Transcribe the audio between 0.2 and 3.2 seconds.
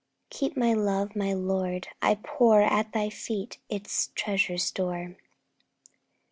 'Keep my love; my Lord, I pour _At Thy